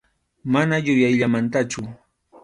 Mana 0.53 0.75
yuyayllamantachu. 0.85 1.81